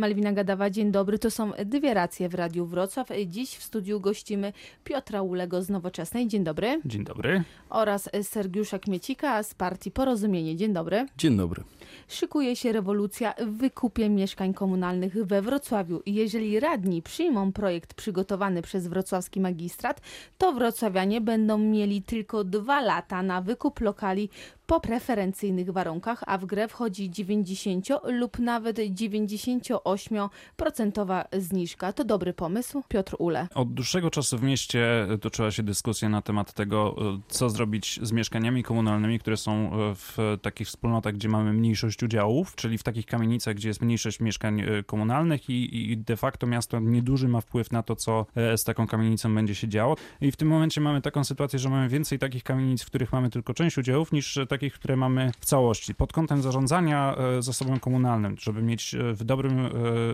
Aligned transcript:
Malwina 0.00 0.32
Gadawa, 0.32 0.70
dzień 0.70 0.92
dobry. 0.92 1.18
To 1.18 1.30
są 1.30 1.52
dwie 1.64 1.94
racje 1.94 2.28
w 2.28 2.34
Radiu 2.34 2.66
Wrocław. 2.66 3.08
Dziś 3.26 3.56
w 3.56 3.62
studiu 3.62 4.00
gościmy 4.00 4.52
Piotra 4.84 5.22
Ulego 5.22 5.62
z 5.62 5.70
Nowoczesnej. 5.70 6.28
Dzień 6.28 6.44
dobry. 6.44 6.80
Dzień 6.84 7.04
dobry. 7.04 7.44
Oraz 7.70 8.10
Sergiusza 8.22 8.78
Kmiecika 8.78 9.42
z 9.42 9.54
partii 9.54 9.90
Porozumienie. 9.90 10.56
Dzień 10.56 10.72
dobry. 10.72 11.06
Dzień 11.18 11.36
dobry. 11.36 11.64
Szykuje 12.08 12.56
się 12.56 12.72
rewolucja 12.72 13.34
w 13.38 13.56
wykupie 13.56 14.08
mieszkań 14.08 14.54
komunalnych 14.54 15.26
we 15.26 15.42
Wrocławiu. 15.42 16.02
Jeżeli 16.06 16.60
radni 16.60 17.02
przyjmą 17.02 17.52
projekt 17.52 17.94
przygotowany 17.94 18.62
przez 18.62 18.88
wrocławski 18.88 19.40
magistrat, 19.40 20.00
to 20.38 20.52
wrocławianie 20.52 21.20
będą 21.20 21.58
mieli 21.58 22.02
tylko 22.02 22.44
dwa 22.44 22.80
lata 22.80 23.22
na 23.22 23.42
wykup 23.42 23.80
lokali 23.80 24.28
po 24.66 24.80
preferencyjnych 24.80 25.70
warunkach, 25.70 26.22
a 26.26 26.38
w 26.38 26.46
grę 26.46 26.68
wchodzi 26.68 27.10
90 27.10 27.88
lub 28.04 28.38
nawet 28.38 28.78
98% 28.78 31.24
zniżka. 31.32 31.92
To 31.92 32.04
dobry 32.04 32.32
pomysł? 32.32 32.82
Piotr 32.88 33.16
Ule. 33.18 33.48
Od 33.54 33.74
dłuższego 33.74 34.10
czasu 34.10 34.38
w 34.38 34.42
mieście 34.42 35.06
toczyła 35.20 35.50
się 35.50 35.62
dyskusja 35.62 36.08
na 36.08 36.22
temat 36.22 36.52
tego, 36.52 36.96
co 37.28 37.50
zrobić 37.50 38.00
z 38.02 38.12
mieszkaniami 38.12 38.62
komunalnymi, 38.62 39.18
które 39.18 39.36
są 39.36 39.70
w 39.94 40.36
takich 40.42 40.66
wspólnotach, 40.66 41.14
gdzie 41.14 41.28
mamy 41.28 41.52
mniejszość 41.80 42.02
udziałów, 42.02 42.54
czyli 42.54 42.78
w 42.78 42.82
takich 42.82 43.06
kamienicach, 43.06 43.54
gdzie 43.54 43.68
jest 43.68 43.82
mniejszość 43.82 44.20
mieszkań 44.20 44.60
e, 44.60 44.82
komunalnych 44.82 45.50
i, 45.50 45.90
i 45.92 45.96
de 45.98 46.16
facto 46.16 46.46
miasto 46.46 46.80
nieduży 46.80 47.28
ma 47.28 47.40
wpływ 47.40 47.72
na 47.72 47.82
to, 47.82 47.96
co 47.96 48.26
e, 48.34 48.58
z 48.58 48.64
taką 48.64 48.86
kamienicą 48.86 49.34
będzie 49.34 49.54
się 49.54 49.68
działo. 49.68 49.96
I 50.20 50.32
w 50.32 50.36
tym 50.36 50.48
momencie 50.48 50.80
mamy 50.80 51.00
taką 51.00 51.24
sytuację, 51.24 51.58
że 51.58 51.68
mamy 51.68 51.88
więcej 51.88 52.18
takich 52.18 52.44
kamienic, 52.44 52.82
w 52.82 52.86
których 52.86 53.12
mamy 53.12 53.30
tylko 53.30 53.54
część 53.54 53.78
udziałów, 53.78 54.12
niż 54.12 54.38
takich, 54.48 54.74
które 54.74 54.96
mamy 54.96 55.32
w 55.40 55.44
całości. 55.44 55.94
Pod 55.94 56.12
kątem 56.12 56.42
zarządzania 56.42 57.16
e, 57.16 57.42
zasobem 57.42 57.80
komunalnym, 57.80 58.36
żeby 58.38 58.62
mieć 58.62 58.96
w 59.12 59.24
dobrym 59.24 59.68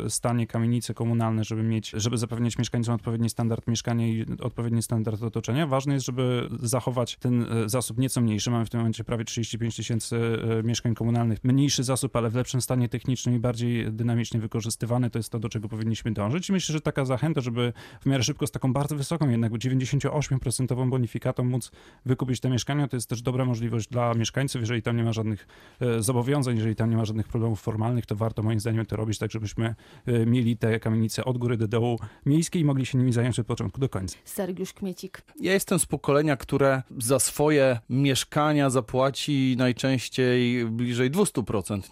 stanie 0.08 0.46
kamienice 0.46 0.94
komunalne, 0.94 1.44
żeby 1.44 1.62
mieć, 1.62 1.90
żeby 1.90 2.18
zapewnić 2.18 2.58
mieszkańcom 2.58 2.94
odpowiedni 2.94 3.30
standard 3.30 3.66
mieszkania 3.66 4.08
i 4.08 4.26
odpowiedni 4.40 4.82
standard 4.82 5.22
otoczenia, 5.22 5.66
ważne 5.66 5.94
jest, 5.94 6.06
żeby 6.06 6.48
zachować 6.62 7.16
ten 7.16 7.46
zasób 7.66 7.98
nieco 7.98 8.20
mniejszy. 8.20 8.50
Mamy 8.50 8.64
w 8.64 8.70
tym 8.70 8.80
momencie 8.80 9.04
prawie 9.04 9.24
35 9.24 9.76
tysięcy 9.76 10.18
mieszkań 10.64 10.94
komunalnych, 10.94 11.44
mniejszy 11.56 11.84
zasób, 11.84 12.16
ale 12.16 12.30
w 12.30 12.34
lepszym 12.34 12.60
stanie 12.60 12.88
technicznym 12.88 13.34
i 13.34 13.38
bardziej 13.38 13.92
dynamicznie 13.92 14.40
wykorzystywany, 14.40 15.10
to 15.10 15.18
jest 15.18 15.30
to, 15.30 15.38
do 15.38 15.48
czego 15.48 15.68
powinniśmy 15.68 16.12
dążyć. 16.12 16.48
I 16.48 16.52
myślę, 16.52 16.72
że 16.72 16.80
taka 16.80 17.04
zachęta, 17.04 17.40
żeby 17.40 17.72
w 18.00 18.06
miarę 18.06 18.22
szybko 18.22 18.46
z 18.46 18.50
taką 18.50 18.72
bardzo 18.72 18.96
wysoką, 18.96 19.28
jednak 19.28 19.52
98% 19.52 20.88
bonifikatą 20.88 21.44
móc 21.44 21.70
wykupić 22.06 22.40
te 22.40 22.50
mieszkania, 22.50 22.88
to 22.88 22.96
jest 22.96 23.08
też 23.08 23.22
dobra 23.22 23.44
możliwość 23.44 23.88
dla 23.88 24.14
mieszkańców, 24.14 24.60
jeżeli 24.60 24.82
tam 24.82 24.96
nie 24.96 25.04
ma 25.04 25.12
żadnych 25.12 25.46
e, 25.80 26.02
zobowiązań, 26.02 26.56
jeżeli 26.56 26.76
tam 26.76 26.90
nie 26.90 26.96
ma 26.96 27.04
żadnych 27.04 27.28
problemów 27.28 27.60
formalnych, 27.60 28.06
to 28.06 28.16
warto 28.16 28.42
moim 28.42 28.60
zdaniem 28.60 28.86
to 28.86 28.96
robić, 28.96 29.18
tak 29.18 29.30
żebyśmy 29.30 29.74
e, 30.06 30.26
mieli 30.26 30.56
te 30.56 30.80
kamienice 30.80 31.24
od 31.24 31.38
góry 31.38 31.56
do 31.56 31.68
dołu 31.68 31.98
miejskie 32.26 32.58
i 32.58 32.64
mogli 32.64 32.86
się 32.86 32.98
nimi 32.98 33.12
zająć 33.12 33.38
od 33.38 33.46
początku 33.46 33.80
do 33.80 33.88
końca. 33.88 34.16
Sergiusz 34.24 34.72
Kmiecik. 34.72 35.22
Ja 35.40 35.52
jestem 35.52 35.78
z 35.78 35.86
pokolenia, 35.86 36.36
które 36.36 36.82
za 36.98 37.18
swoje 37.18 37.78
mieszkania 37.90 38.70
zapłaci 38.70 39.54
najczęściej 39.58 40.66
bliżej 40.66 41.10
200% 41.10 41.35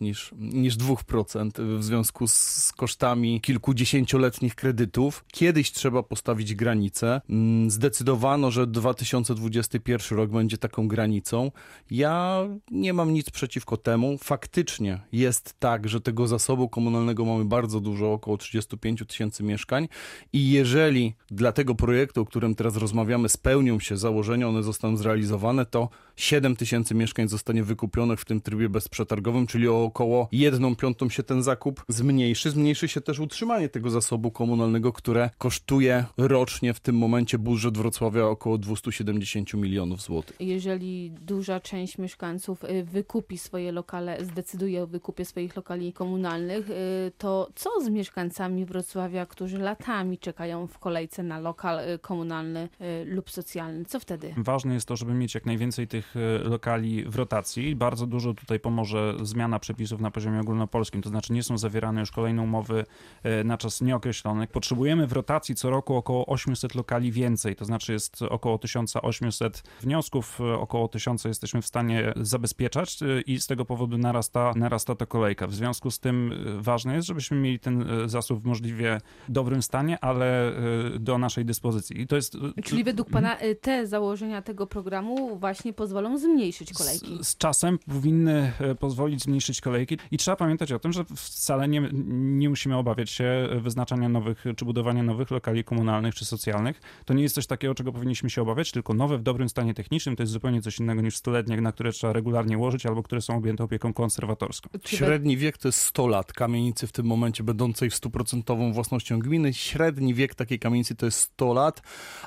niż, 0.00 0.34
niż 0.38 0.76
2% 0.76 1.78
w 1.78 1.84
związku 1.84 2.28
z 2.28 2.72
kosztami 2.76 3.40
kilkudziesięcioletnich 3.40 4.54
kredytów. 4.54 5.24
Kiedyś 5.32 5.72
trzeba 5.72 6.02
postawić 6.02 6.54
granicę. 6.54 7.20
Mm, 7.30 7.70
zdecydowano, 7.70 8.50
że 8.50 8.66
2021 8.66 10.18
rok 10.18 10.30
będzie 10.30 10.58
taką 10.58 10.88
granicą. 10.88 11.50
Ja 11.90 12.38
nie 12.70 12.92
mam 12.92 13.12
nic 13.12 13.30
przeciwko 13.30 13.76
temu. 13.76 14.18
Faktycznie 14.18 15.00
jest 15.12 15.54
tak, 15.58 15.88
że 15.88 16.00
tego 16.00 16.26
zasobu 16.26 16.68
komunalnego 16.68 17.24
mamy 17.24 17.44
bardzo 17.44 17.80
dużo, 17.80 18.12
około 18.12 18.36
35 18.36 19.02
tysięcy 19.08 19.42
mieszkań 19.42 19.88
i 20.32 20.50
jeżeli 20.50 21.14
dla 21.30 21.52
tego 21.52 21.74
projektu, 21.74 22.20
o 22.20 22.24
którym 22.24 22.54
teraz 22.54 22.76
rozmawiamy, 22.76 23.28
spełnią 23.28 23.80
się 23.80 23.96
założenia, 23.96 24.48
one 24.48 24.62
zostaną 24.62 24.96
zrealizowane, 24.96 25.66
to 25.66 25.88
7 26.16 26.56
tysięcy 26.56 26.94
mieszkań 26.94 27.28
zostanie 27.28 27.64
wykupionych 27.64 28.20
w 28.20 28.24
tym 28.24 28.40
trybie 28.40 28.68
bezprzetargowym, 28.68 29.33
czyli 29.46 29.68
o 29.68 29.84
około 29.84 30.28
1 30.32 30.76
piątą 30.76 31.08
się 31.08 31.22
ten 31.22 31.42
zakup 31.42 31.84
zmniejszy. 31.88 32.50
Zmniejszy 32.50 32.88
się 32.88 33.00
też 33.00 33.18
utrzymanie 33.18 33.68
tego 33.68 33.90
zasobu 33.90 34.30
komunalnego, 34.30 34.92
które 34.92 35.30
kosztuje 35.38 36.04
rocznie 36.18 36.74
w 36.74 36.80
tym 36.80 36.96
momencie 36.96 37.38
budżet 37.38 37.78
Wrocławia 37.78 38.24
około 38.26 38.58
270 38.58 39.54
milionów 39.54 40.02
złotych. 40.02 40.36
Jeżeli 40.40 41.10
duża 41.10 41.60
część 41.60 41.98
mieszkańców 41.98 42.64
y, 42.64 42.84
wykupi 42.84 43.38
swoje 43.38 43.72
lokale, 43.72 44.24
zdecyduje 44.24 44.82
o 44.82 44.86
wykupie 44.86 45.24
swoich 45.24 45.56
lokali 45.56 45.92
komunalnych, 45.92 46.70
y, 46.70 47.12
to 47.18 47.48
co 47.54 47.70
z 47.80 47.88
mieszkańcami 47.88 48.64
Wrocławia, 48.64 49.26
którzy 49.26 49.58
latami 49.58 50.18
czekają 50.18 50.66
w 50.66 50.78
kolejce 50.78 51.22
na 51.22 51.38
lokal 51.38 51.88
y, 51.88 51.98
komunalny 51.98 52.68
lub 53.04 53.30
socjalny? 53.30 53.84
Co 53.84 54.00
wtedy? 54.00 54.34
Ważne 54.36 54.74
jest 54.74 54.88
to, 54.88 54.96
żeby 54.96 55.14
mieć 55.14 55.34
jak 55.34 55.46
najwięcej 55.46 55.88
tych 55.88 56.14
lokali 56.44 57.04
w 57.04 57.16
rotacji. 57.16 57.76
Bardzo 57.76 58.06
dużo 58.06 58.34
tutaj 58.34 58.60
pomoże 58.60 59.14
zmiana 59.24 59.58
przepisów 59.58 60.00
na 60.00 60.10
poziomie 60.10 60.40
ogólnopolskim, 60.40 61.02
to 61.02 61.08
znaczy 61.08 61.32
nie 61.32 61.42
są 61.42 61.58
zawierane 61.58 62.00
już 62.00 62.10
kolejne 62.10 62.42
umowy 62.42 62.84
e, 63.22 63.44
na 63.44 63.58
czas 63.58 63.80
nieokreślony. 63.80 64.46
Potrzebujemy 64.46 65.06
w 65.06 65.12
rotacji 65.12 65.54
co 65.54 65.70
roku 65.70 65.94
około 65.94 66.26
800 66.26 66.74
lokali 66.74 67.12
więcej, 67.12 67.56
to 67.56 67.64
znaczy 67.64 67.92
jest 67.92 68.22
około 68.22 68.58
1800 68.58 69.62
wniosków, 69.80 70.40
e, 70.40 70.54
około 70.54 70.88
1000 70.88 71.24
jesteśmy 71.24 71.62
w 71.62 71.66
stanie 71.66 72.12
zabezpieczać 72.16 73.02
e, 73.02 73.20
i 73.20 73.40
z 73.40 73.46
tego 73.46 73.64
powodu 73.64 73.98
narasta, 73.98 74.52
narasta 74.56 74.94
ta 74.94 75.06
kolejka. 75.06 75.46
W 75.46 75.54
związku 75.54 75.90
z 75.90 75.98
tym 76.00 76.32
ważne 76.58 76.94
jest, 76.94 77.08
żebyśmy 77.08 77.36
mieli 77.36 77.58
ten 77.58 77.84
zasób 78.06 78.40
w 78.40 78.44
możliwie 78.44 79.00
dobrym 79.28 79.62
stanie, 79.62 79.98
ale 80.00 80.52
do 80.98 81.18
naszej 81.18 81.44
dyspozycji. 81.44 82.00
I 82.00 82.06
to 82.06 82.16
jest... 82.16 82.36
Czyli 82.64 82.84
według 82.84 83.10
Pana 83.10 83.36
te 83.60 83.86
założenia 83.86 84.42
tego 84.42 84.66
programu 84.66 85.36
właśnie 85.36 85.72
pozwolą 85.72 86.18
zmniejszyć 86.18 86.72
kolejki? 86.72 87.18
Z, 87.20 87.28
z 87.28 87.36
czasem 87.36 87.78
powinny 87.78 88.52
pozwolić 88.80 89.13
zmniejszyć 89.22 89.60
kolejki 89.60 89.98
i 90.10 90.18
trzeba 90.18 90.36
pamiętać 90.36 90.72
o 90.72 90.78
tym, 90.78 90.92
że 90.92 91.04
wcale 91.04 91.68
nie, 91.68 91.88
nie 92.14 92.48
musimy 92.48 92.76
obawiać 92.76 93.10
się 93.10 93.48
wyznaczania 93.60 94.08
nowych, 94.08 94.44
czy 94.56 94.64
budowania 94.64 95.02
nowych 95.02 95.30
lokali 95.30 95.64
komunalnych, 95.64 96.14
czy 96.14 96.24
socjalnych. 96.24 96.80
To 97.04 97.14
nie 97.14 97.22
jest 97.22 97.34
coś 97.34 97.46
takiego, 97.46 97.74
czego 97.74 97.92
powinniśmy 97.92 98.30
się 98.30 98.42
obawiać, 98.42 98.72
tylko 98.72 98.94
nowe 98.94 99.18
w 99.18 99.22
dobrym 99.22 99.48
stanie 99.48 99.74
technicznym 99.74 100.16
to 100.16 100.22
jest 100.22 100.32
zupełnie 100.32 100.62
coś 100.62 100.78
innego 100.78 101.02
niż 101.02 101.16
stuletnie, 101.16 101.60
na 101.60 101.72
które 101.72 101.92
trzeba 101.92 102.12
regularnie 102.12 102.58
łożyć, 102.58 102.86
albo 102.86 103.02
które 103.02 103.20
są 103.20 103.36
objęte 103.36 103.64
opieką 103.64 103.92
konserwatorską. 103.92 104.70
Średni 104.84 105.36
wiek 105.36 105.58
to 105.58 105.68
jest 105.68 105.78
100 105.78 106.06
lat 106.06 106.32
kamienicy 106.32 106.86
w 106.86 106.92
tym 106.92 107.06
momencie 107.06 107.44
będącej 107.44 107.90
w 107.90 107.94
stuprocentową 107.94 108.72
własnością 108.72 109.18
gminy. 109.18 109.54
Średni 109.54 110.14
wiek 110.14 110.34
takiej 110.34 110.58
kamienicy 110.58 110.94
to 110.94 111.06
jest 111.06 111.18
100 111.18 111.52
lat, 111.52 111.82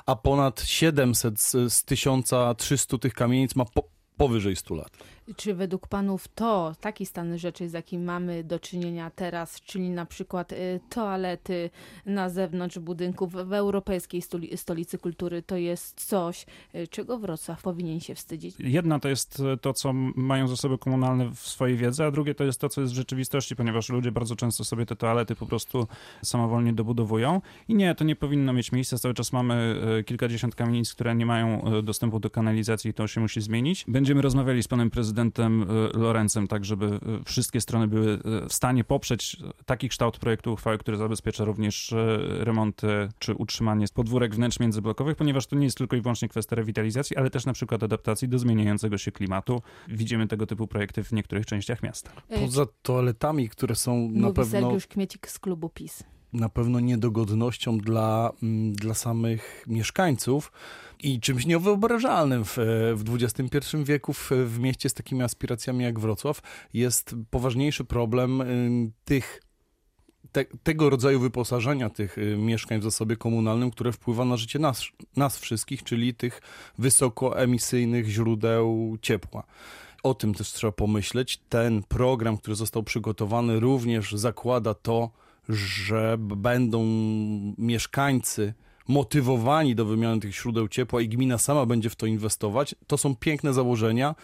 a 0.06 0.16
ponad 0.16 0.60
700 0.60 1.40
z, 1.40 1.72
z 1.72 1.84
1300 1.84 2.98
tych 2.98 3.14
kamienic 3.14 3.56
ma 3.56 3.64
po, 3.64 3.82
powyżej 4.16 4.56
100 4.56 4.74
lat. 4.74 4.98
Czy 5.36 5.54
według 5.54 5.88
panów 5.88 6.28
to 6.28 6.74
taki 6.80 7.06
stan 7.06 7.38
rzeczy, 7.38 7.68
z 7.68 7.72
jakim 7.72 8.04
mamy 8.04 8.44
do 8.44 8.58
czynienia 8.58 9.10
teraz, 9.10 9.60
czyli 9.60 9.90
na 9.90 10.06
przykład 10.06 10.52
y, 10.52 10.80
toalety 10.90 11.70
na 12.06 12.28
zewnątrz 12.28 12.78
budynków 12.78 13.32
w 13.32 13.52
Europejskiej 13.52 14.22
Stolicy 14.56 14.98
Kultury, 14.98 15.42
to 15.42 15.56
jest 15.56 16.06
coś, 16.06 16.46
y, 16.74 16.88
czego 16.88 17.18
Wrocław 17.18 17.62
powinien 17.62 18.00
się 18.00 18.14
wstydzić? 18.14 18.56
Jedna 18.58 19.00
to 19.00 19.08
jest 19.08 19.42
to, 19.60 19.72
co 19.72 19.92
mają 20.16 20.48
zasoby 20.48 20.78
komunalne 20.78 21.30
w 21.34 21.38
swojej 21.38 21.76
wiedzy, 21.76 22.04
a 22.04 22.10
drugie 22.10 22.34
to 22.34 22.44
jest 22.44 22.60
to, 22.60 22.68
co 22.68 22.80
jest 22.80 22.92
w 22.92 22.96
rzeczywistości, 22.96 23.56
ponieważ 23.56 23.88
ludzie 23.88 24.12
bardzo 24.12 24.36
często 24.36 24.64
sobie 24.64 24.86
te 24.86 24.96
toalety 24.96 25.34
po 25.34 25.46
prostu 25.46 25.86
samowolnie 26.22 26.72
dobudowują. 26.72 27.40
I 27.68 27.74
nie, 27.74 27.94
to 27.94 28.04
nie 28.04 28.16
powinno 28.16 28.52
mieć 28.52 28.72
miejsca. 28.72 28.98
Cały 28.98 29.14
czas 29.14 29.32
mamy 29.32 29.80
y, 30.00 30.04
kilkadziesiąt 30.04 30.54
kamienic, 30.54 30.94
które 30.94 31.14
nie 31.14 31.26
mają 31.26 31.62
dostępu 31.82 32.20
do 32.20 32.30
kanalizacji 32.30 32.90
i 32.90 32.94
to 32.94 33.06
się 33.06 33.20
musi 33.20 33.40
zmienić. 33.40 33.84
Będziemy 33.88 34.22
rozmawiali 34.22 34.62
z 34.62 34.68
panem 34.68 34.90
prezydentem 34.90 35.17
prezydentem 35.18 35.62
e, 35.62 35.98
Lorencem, 35.98 36.48
tak 36.48 36.64
żeby 36.64 36.86
e, 36.86 37.24
wszystkie 37.24 37.60
strony 37.60 37.88
były 37.88 38.12
e, 38.12 38.48
w 38.48 38.52
stanie 38.52 38.84
poprzeć 38.84 39.36
taki 39.66 39.88
kształt 39.88 40.18
projektu 40.18 40.52
uchwały, 40.52 40.78
który 40.78 40.96
zabezpiecza 40.96 41.44
również 41.44 41.94
remonty 42.18 43.08
czy 43.18 43.34
utrzymanie 43.34 43.86
podwórek 43.94 44.34
wnętrz 44.34 44.60
międzyblokowych, 44.60 45.16
ponieważ 45.16 45.46
to 45.46 45.56
nie 45.56 45.64
jest 45.64 45.78
tylko 45.78 45.96
i 45.96 46.00
wyłącznie 46.00 46.28
kwestia 46.28 46.56
rewitalizacji, 46.56 47.16
ale 47.16 47.30
też 47.30 47.46
na 47.46 47.52
przykład 47.52 47.82
adaptacji 47.82 48.28
do 48.28 48.38
zmieniającego 48.38 48.98
się 48.98 49.12
klimatu. 49.12 49.62
Widzimy 49.88 50.26
tego 50.26 50.46
typu 50.46 50.66
projekty 50.66 51.04
w 51.04 51.12
niektórych 51.12 51.46
częściach 51.46 51.82
miasta. 51.82 52.10
Poza 52.40 52.66
toaletami, 52.82 53.48
które 53.48 53.74
są 53.74 53.96
Mówi 53.96 54.20
na 54.20 54.32
pewno... 54.32 54.44
Sergiusz 54.44 54.86
Kmiecik 54.86 55.28
z 55.28 55.38
klubu 55.38 55.68
PiS 55.68 56.04
na 56.32 56.48
pewno 56.48 56.80
niedogodnością 56.80 57.78
dla, 57.78 58.32
mm, 58.42 58.72
dla 58.72 58.94
samych 58.94 59.64
mieszkańców 59.66 60.52
i 61.00 61.20
czymś 61.20 61.46
niewyobrażalnym 61.46 62.44
w, 62.44 62.56
w 62.94 63.14
XXI 63.14 63.76
wieku 63.84 64.12
w, 64.12 64.30
w 64.46 64.58
mieście 64.58 64.88
z 64.88 64.94
takimi 64.94 65.22
aspiracjami 65.22 65.84
jak 65.84 65.98
Wrocław 65.98 66.40
jest 66.74 67.14
poważniejszy 67.30 67.84
problem 67.84 68.40
y, 68.40 68.90
tych 69.04 69.40
te, 70.32 70.44
tego 70.44 70.90
rodzaju 70.90 71.20
wyposażenia 71.20 71.90
tych 71.90 72.18
y, 72.18 72.36
mieszkań 72.36 72.80
w 72.80 72.82
zasobie 72.82 73.16
komunalnym, 73.16 73.70
które 73.70 73.92
wpływa 73.92 74.24
na 74.24 74.36
życie 74.36 74.58
nas, 74.58 74.84
nas 75.16 75.38
wszystkich, 75.38 75.82
czyli 75.82 76.14
tych 76.14 76.40
wysokoemisyjnych 76.78 78.08
źródeł 78.08 78.96
ciepła. 79.02 79.44
O 80.02 80.14
tym 80.14 80.34
też 80.34 80.52
trzeba 80.52 80.72
pomyśleć. 80.72 81.40
Ten 81.48 81.82
program, 81.82 82.38
który 82.38 82.56
został 82.56 82.82
przygotowany, 82.82 83.60
również 83.60 84.12
zakłada 84.12 84.74
to, 84.74 85.10
że 85.48 86.16
będą 86.18 86.84
mieszkańcy 87.58 88.54
motywowani 88.88 89.74
do 89.74 89.84
wymiany 89.84 90.20
tych 90.20 90.34
źródeł 90.34 90.68
ciepła 90.68 91.00
i 91.00 91.08
gmina 91.08 91.38
sama 91.38 91.66
będzie 91.66 91.90
w 91.90 91.96
to 91.96 92.06
inwestować, 92.06 92.74
to 92.86 92.98
są 92.98 93.16
piękne 93.16 93.52
założenia. 93.52 94.14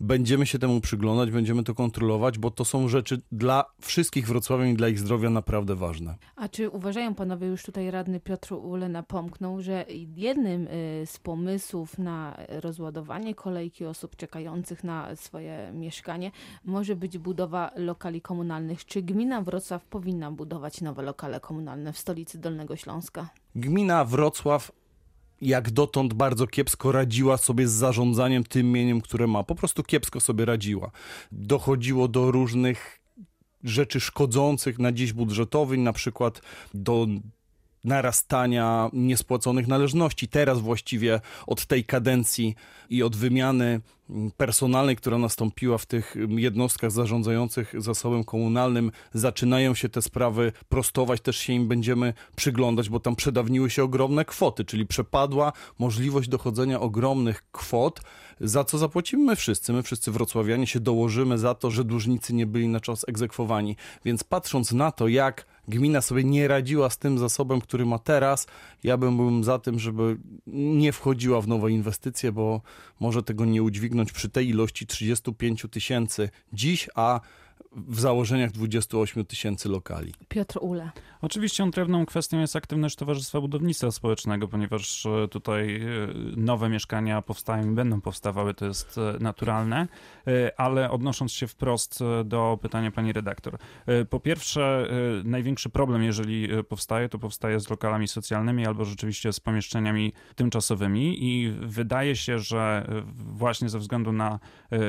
Będziemy 0.00 0.46
się 0.46 0.58
temu 0.58 0.80
przyglądać, 0.80 1.30
będziemy 1.30 1.64
to 1.64 1.74
kontrolować, 1.74 2.38
bo 2.38 2.50
to 2.50 2.64
są 2.64 2.88
rzeczy 2.88 3.20
dla 3.32 3.64
wszystkich 3.80 4.26
wrocławian 4.26 4.68
i 4.68 4.74
dla 4.74 4.88
ich 4.88 4.98
zdrowia 4.98 5.30
naprawdę 5.30 5.76
ważne. 5.76 6.14
A 6.36 6.48
czy 6.48 6.70
uważają 6.70 7.14
panowie, 7.14 7.46
już 7.46 7.62
tutaj 7.62 7.90
radny 7.90 8.20
Piotr 8.20 8.52
Ule 8.52 8.88
napomknął, 8.88 9.60
że 9.60 9.84
jednym 10.16 10.66
y, 10.66 11.02
z 11.06 11.18
pomysłów 11.18 11.98
na 11.98 12.36
rozładowanie 12.48 13.34
kolejki 13.34 13.84
osób 13.84 14.16
czekających 14.16 14.84
na 14.84 15.16
swoje 15.16 15.70
mieszkanie 15.74 16.30
może 16.64 16.96
być 16.96 17.18
budowa 17.18 17.70
lokali 17.76 18.20
komunalnych? 18.20 18.84
Czy 18.84 19.02
gmina 19.02 19.42
Wrocław 19.42 19.84
powinna 19.84 20.30
budować 20.30 20.80
nowe 20.80 21.02
lokale 21.02 21.40
komunalne 21.40 21.92
w 21.92 21.98
stolicy 21.98 22.38
Dolnego 22.38 22.76
Śląska? 22.76 23.28
Gmina 23.54 24.04
Wrocław 24.04 24.72
jak 25.40 25.70
dotąd 25.70 26.14
bardzo 26.14 26.46
kiepsko 26.46 26.92
radziła 26.92 27.36
sobie 27.36 27.68
z 27.68 27.72
zarządzaniem 27.72 28.44
tym 28.44 28.72
mieniem, 28.72 29.00
które 29.00 29.26
ma. 29.26 29.42
Po 29.42 29.54
prostu 29.54 29.82
kiepsko 29.82 30.20
sobie 30.20 30.44
radziła. 30.44 30.90
Dochodziło 31.32 32.08
do 32.08 32.30
różnych 32.30 33.00
rzeczy 33.64 34.00
szkodzących 34.00 34.78
na 34.78 34.92
dziś 34.92 35.12
budżetowy, 35.12 35.76
na 35.76 35.92
przykład 35.92 36.42
do 36.74 37.06
narastania 37.84 38.90
niespłaconych 38.92 39.68
należności. 39.68 40.28
Teraz 40.28 40.60
właściwie 40.60 41.20
od 41.46 41.66
tej 41.66 41.84
kadencji 41.84 42.54
i 42.90 43.02
od 43.02 43.16
wymiany 43.16 43.80
personalnej, 44.36 44.96
która 44.96 45.18
nastąpiła 45.18 45.78
w 45.78 45.86
tych 45.86 46.16
jednostkach 46.28 46.90
zarządzających 46.90 47.74
zasobem 47.78 48.24
komunalnym, 48.24 48.92
zaczynają 49.14 49.74
się 49.74 49.88
te 49.88 50.02
sprawy 50.02 50.52
prostować, 50.68 51.20
też 51.20 51.36
się 51.36 51.52
im 51.52 51.68
będziemy 51.68 52.14
przyglądać, 52.36 52.88
bo 52.88 53.00
tam 53.00 53.16
przedawniły 53.16 53.70
się 53.70 53.82
ogromne 53.82 54.24
kwoty, 54.24 54.64
czyli 54.64 54.86
przepadła 54.86 55.52
możliwość 55.78 56.28
dochodzenia 56.28 56.80
ogromnych 56.80 57.44
kwot, 57.52 58.00
za 58.40 58.64
co 58.64 58.78
zapłacimy 58.78 59.24
my 59.24 59.36
wszyscy. 59.36 59.72
My 59.72 59.82
wszyscy 59.82 60.10
wrocławianie 60.10 60.66
się 60.66 60.80
dołożymy 60.80 61.38
za 61.38 61.54
to, 61.54 61.70
że 61.70 61.84
dłużnicy 61.84 62.34
nie 62.34 62.46
byli 62.46 62.68
na 62.68 62.80
czas 62.80 63.08
egzekwowani. 63.08 63.76
Więc 64.04 64.24
patrząc 64.24 64.72
na 64.72 64.92
to, 64.92 65.08
jak 65.08 65.46
gmina 65.70 66.00
sobie 66.00 66.24
nie 66.24 66.48
radziła 66.48 66.90
z 66.90 66.98
tym 66.98 67.18
zasobem, 67.18 67.60
który 67.60 67.86
ma 67.86 67.98
teraz, 67.98 68.46
ja 68.82 68.96
bym 68.96 69.16
był 69.16 69.42
za 69.42 69.58
tym, 69.58 69.78
żeby 69.78 70.16
nie 70.46 70.92
wchodziła 70.92 71.40
w 71.40 71.48
nowe 71.48 71.70
inwestycje, 71.70 72.32
bo 72.32 72.60
może 73.00 73.22
tego 73.22 73.44
nie 73.44 73.62
udźwignąć 73.62 74.12
przy 74.12 74.28
tej 74.28 74.48
ilości 74.48 74.86
35 74.86 75.66
tysięcy 75.70 76.30
dziś, 76.52 76.88
a 76.94 77.20
w 77.72 78.00
założeniach 78.00 78.50
28 78.50 79.24
tysięcy 79.24 79.68
lokali. 79.68 80.14
Piotr 80.28 80.58
Ule. 80.60 80.90
Oczywiście 81.22 81.64
odrębną 81.64 82.06
kwestią 82.06 82.40
jest 82.40 82.56
aktywność 82.56 82.96
Towarzystwa 82.96 83.40
Budownictwa 83.40 83.90
Społecznego, 83.90 84.48
ponieważ 84.48 85.06
e, 85.06 85.28
tutaj 85.28 85.76
e, 85.76 85.86
nowe 86.36 86.68
mieszkania 86.68 87.22
powstają 87.22 87.70
i 87.72 87.74
będą 87.74 88.00
powstawały, 88.00 88.54
to 88.54 88.66
jest 88.66 88.98
e, 88.98 89.16
naturalne, 89.20 89.88
ale 90.56 90.90
odnosząc 90.90 91.32
się 91.32 91.46
wprost 91.46 92.00
do 92.24 92.58
pytania 92.62 92.90
pani 92.90 93.12
redaktor. 93.12 93.58
Po 94.10 94.20
pierwsze, 94.20 94.88
największy 95.24 95.70
problem, 95.70 96.02
jeżeli 96.02 96.48
powstaje, 96.68 97.08
to 97.08 97.18
powstaje 97.18 97.60
z 97.60 97.70
lokalami 97.70 98.08
socjalnymi 98.08 98.66
albo 98.66 98.84
rzeczywiście 98.84 99.32
z 99.32 99.40
pomieszczeniami 99.40 100.12
tymczasowymi 100.34 101.24
i 101.24 101.50
wydaje 101.60 102.16
się, 102.16 102.38
że 102.38 102.86
właśnie 103.16 103.68
ze 103.68 103.78
względu 103.78 104.12
na 104.12 104.38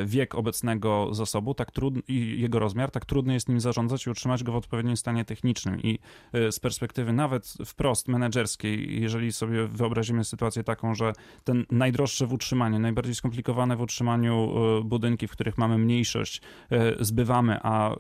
wiek 0.06 0.36
obecnego 0.36 1.13
zasobu 1.13 1.54
tak 1.54 1.72
trudno 1.72 2.01
i 2.07 2.42
jego 2.42 2.60
rozmiar, 2.71 2.91
tak 2.91 3.06
trudno 3.06 3.33
jest 3.33 3.50
nim 3.50 3.59
zarządzać 3.59 4.06
i 4.06 4.09
utrzymać 4.09 4.44
go 4.44 4.51
w 4.51 4.56
odpowiednim 4.56 4.97
stanie 4.97 5.25
technicznym 5.25 5.81
i 5.81 6.00
Y, 6.35 6.51
z 6.51 6.59
perspektywy 6.59 7.13
nawet 7.13 7.53
wprost 7.65 8.07
menedżerskiej, 8.07 9.01
jeżeli 9.01 9.31
sobie 9.31 9.68
wyobrazimy 9.68 10.23
sytuację 10.23 10.63
taką, 10.63 10.95
że 10.95 11.13
ten 11.44 11.65
najdroższe 11.71 12.27
w 12.27 12.33
utrzymaniu, 12.33 12.79
najbardziej 12.79 13.15
skomplikowane 13.15 13.75
w 13.75 13.81
utrzymaniu 13.81 14.53
y, 14.79 14.83
budynki, 14.83 15.27
w 15.27 15.31
których 15.31 15.57
mamy 15.57 15.77
mniejszość, 15.77 16.41
y, 16.71 16.77
zbywamy, 17.00 17.59
a 17.63 17.95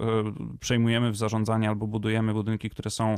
przejmujemy 0.59 1.11
w 1.11 1.17
zarządzanie 1.17 1.69
albo 1.69 1.87
budujemy 1.87 2.33
budynki, 2.33 2.69
które 2.69 2.89
są 2.89 3.15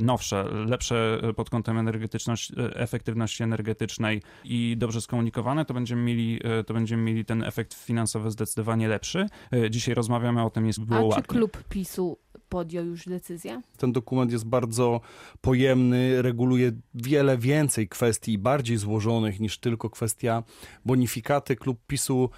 nowsze, 0.00 0.44
lepsze 0.66 1.20
pod 1.36 1.50
kątem 1.50 1.78
energetyczności, 1.78 2.54
efektywności 2.74 3.42
energetycznej 3.42 4.22
i 4.44 4.76
dobrze 4.78 5.00
skomunikowane, 5.00 5.64
to 5.64 5.74
będziemy 5.74 6.02
mieli, 6.02 6.40
to 6.66 6.74
będziemy 6.74 7.02
mieli 7.02 7.24
ten 7.24 7.42
efekt 7.42 7.74
finansowy 7.74 8.30
zdecydowanie 8.30 8.88
lepszy. 8.88 9.26
Dzisiaj 9.70 9.94
rozmawiamy 9.94 10.44
o 10.44 10.50
tym, 10.50 10.66
jest 10.66 10.80
było 10.90 11.00
A 11.00 11.04
ładnie. 11.04 11.22
czy 11.22 11.28
klub 11.28 11.64
PiSu 11.68 12.18
podjął 12.48 12.84
już 12.86 13.06
decyzję? 13.06 13.62
Ten 13.76 13.92
dokument 13.92 14.32
jest 14.32 14.44
bardzo 14.46 15.00
pojemny, 15.40 16.22
reguluje 16.22 16.72
wiele 16.94 17.38
więcej 17.38 17.88
kwestii, 17.88 18.38
bardziej 18.38 18.76
złożonych 18.76 19.40
niż 19.40 19.58
tylko 19.58 19.90
kwestia 19.90 20.42
bonifikaty. 20.84 21.56
Klub 21.56 21.78
PiSu 21.86 22.30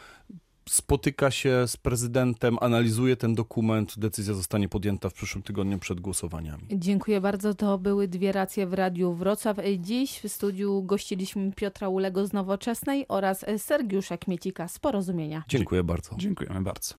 spotyka 0.68 1.30
się 1.30 1.64
z 1.66 1.76
prezydentem, 1.76 2.56
analizuje 2.60 3.16
ten 3.16 3.34
dokument. 3.34 3.98
Decyzja 3.98 4.34
zostanie 4.34 4.68
podjęta 4.68 5.10
w 5.10 5.14
przyszłym 5.14 5.42
tygodniu 5.42 5.78
przed 5.78 6.00
głosowaniami. 6.00 6.62
Dziękuję 6.72 7.20
bardzo. 7.20 7.54
To 7.54 7.78
były 7.78 8.08
dwie 8.08 8.32
racje 8.32 8.66
w 8.66 8.74
Radiu 8.74 9.12
Wrocław. 9.12 9.56
Dziś 9.78 10.20
w 10.20 10.28
studiu 10.28 10.82
gościliśmy 10.82 11.52
Piotra 11.52 11.88
Ulego 11.88 12.26
z 12.26 12.32
Nowoczesnej 12.32 13.04
oraz 13.08 13.44
Sergiusza 13.58 14.18
Kmiecika 14.18 14.68
z 14.68 14.78
Porozumienia. 14.78 15.44
Dziękuję 15.48 15.84
bardzo. 15.84 16.10
Dziękujemy 16.18 16.60
bardzo. 16.60 16.90